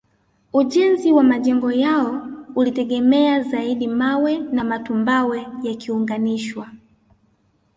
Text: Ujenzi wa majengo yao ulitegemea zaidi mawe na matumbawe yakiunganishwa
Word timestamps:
Ujenzi 0.53 1.11
wa 1.11 1.23
majengo 1.23 1.71
yao 1.71 2.27
ulitegemea 2.55 3.43
zaidi 3.43 3.87
mawe 3.87 4.37
na 4.37 4.63
matumbawe 4.63 5.47
yakiunganishwa 5.63 6.67